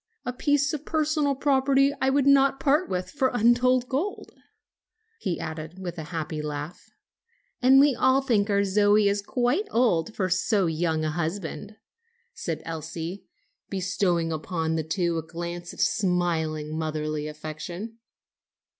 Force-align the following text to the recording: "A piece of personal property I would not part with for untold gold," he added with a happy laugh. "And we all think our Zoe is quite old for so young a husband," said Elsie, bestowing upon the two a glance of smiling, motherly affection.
"A 0.25 0.33
piece 0.33 0.73
of 0.73 0.83
personal 0.83 1.35
property 1.35 1.93
I 2.01 2.09
would 2.09 2.25
not 2.25 2.59
part 2.59 2.89
with 2.89 3.11
for 3.11 3.27
untold 3.35 3.87
gold," 3.87 4.31
he 5.19 5.39
added 5.39 5.77
with 5.77 5.99
a 5.99 6.05
happy 6.05 6.41
laugh. 6.41 6.89
"And 7.61 7.79
we 7.79 7.93
all 7.93 8.19
think 8.23 8.49
our 8.49 8.63
Zoe 8.63 9.07
is 9.07 9.21
quite 9.21 9.67
old 9.69 10.15
for 10.15 10.27
so 10.27 10.65
young 10.65 11.05
a 11.05 11.11
husband," 11.11 11.75
said 12.33 12.63
Elsie, 12.65 13.25
bestowing 13.69 14.31
upon 14.31 14.73
the 14.75 14.81
two 14.83 15.19
a 15.19 15.21
glance 15.21 15.71
of 15.71 15.79
smiling, 15.79 16.75
motherly 16.75 17.27
affection. 17.27 17.99